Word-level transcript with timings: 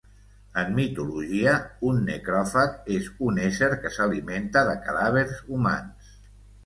En 0.59 0.71
mitologia, 0.77 1.51
un 1.91 1.99
necròfag 2.07 2.89
és 2.95 3.09
un 3.29 3.37
ésser 3.47 3.69
que 3.85 3.93
s'alimenta 3.99 4.65
de 4.71 4.75
cadàvers 4.89 5.37
humans. 5.55 6.15